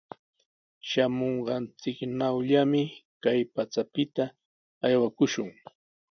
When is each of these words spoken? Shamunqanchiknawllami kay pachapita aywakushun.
Shamunqanchiknawllami 0.89 2.83
kay 3.23 3.39
pachapita 3.53 4.23
aywakushun. 4.85 5.49